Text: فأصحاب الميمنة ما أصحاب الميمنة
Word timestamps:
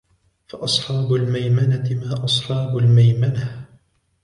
فأصحاب 0.47 1.13
الميمنة 1.13 1.89
ما 2.05 2.23
أصحاب 2.25 2.77
الميمنة 2.77 3.65